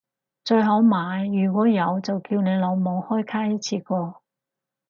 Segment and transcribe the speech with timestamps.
[0.43, 4.23] 最好買如果有就叫你老母開卡一次過